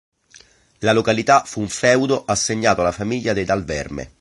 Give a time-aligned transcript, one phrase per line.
[0.79, 4.09] La località fu un feudo assegnato alla famiglia dei Dal Verme.